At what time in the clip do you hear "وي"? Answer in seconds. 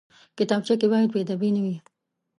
1.63-1.75